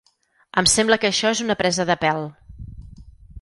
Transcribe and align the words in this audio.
Em 0.61 0.67
sembla 0.71 0.97
que 1.03 1.09
això 1.13 1.33
és 1.37 1.41
una 1.45 1.57
presa 1.61 1.87
de 1.91 1.97
pèl! 2.05 2.27